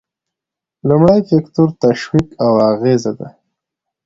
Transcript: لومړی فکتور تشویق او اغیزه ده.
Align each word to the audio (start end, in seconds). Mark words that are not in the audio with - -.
لومړی 0.87 1.19
فکتور 1.29 1.69
تشویق 1.83 2.27
او 2.45 2.51
اغیزه 2.71 3.11
ده. 3.19 3.27